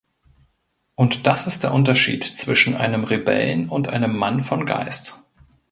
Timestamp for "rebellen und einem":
3.03-4.17